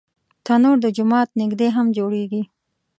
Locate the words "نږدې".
1.41-1.67